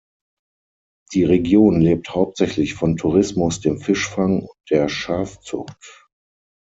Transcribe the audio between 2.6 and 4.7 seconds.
von Tourismus, dem Fischfang und